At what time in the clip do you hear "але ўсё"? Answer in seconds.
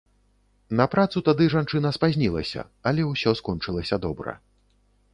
2.93-3.37